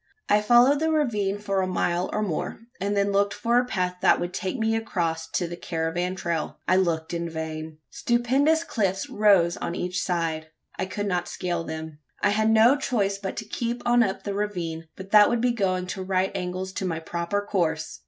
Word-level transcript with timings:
I 0.29 0.41
followed 0.41 0.79
the 0.79 0.89
ravine 0.89 1.37
for 1.37 1.61
a 1.61 1.67
mile 1.67 2.09
or 2.11 2.23
more; 2.23 2.61
and 2.79 2.97
then 2.97 3.11
looked 3.11 3.35
for 3.35 3.59
a 3.59 3.65
path 3.65 3.97
that 4.01 4.19
would 4.19 4.33
take 4.33 4.57
me 4.57 4.75
across 4.75 5.29
to 5.33 5.47
the 5.47 5.55
caravan 5.55 6.15
trail. 6.15 6.57
I 6.67 6.77
looked 6.77 7.13
in 7.13 7.29
vain. 7.29 7.77
Stupendous 7.91 8.63
cliffs 8.63 9.07
rose 9.11 9.57
on 9.57 9.75
each 9.75 10.01
side. 10.01 10.47
I 10.75 10.87
could 10.87 11.05
not 11.05 11.27
scale 11.27 11.63
them. 11.63 11.99
I 12.19 12.29
had 12.31 12.49
no 12.49 12.75
choice 12.77 13.19
but 13.19 13.37
to 13.37 13.45
keep 13.45 13.83
on 13.85 14.01
up 14.01 14.23
the 14.23 14.33
ravine; 14.33 14.87
but 14.95 15.11
that 15.11 15.29
would 15.29 15.39
be 15.39 15.51
going 15.51 15.83
at 15.85 15.97
right 15.97 16.31
angles 16.33 16.73
to 16.73 16.85
my 16.85 16.97
proper 16.99 17.39
course! 17.47 17.99